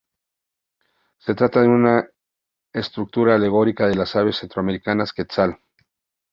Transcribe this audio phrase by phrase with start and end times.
[1.19, 2.09] Se trata de una
[2.73, 5.59] escultura alegórica de las aves centroamericanas Quetzal.